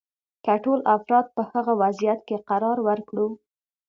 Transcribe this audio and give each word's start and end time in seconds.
که 0.45 0.53
ټول 0.63 0.79
افراد 0.95 1.25
په 1.35 1.41
هغه 1.51 1.73
وضعیت 1.81 2.19
کې 2.27 2.37
قرار 2.49 2.77
ورکړو. 2.87 3.27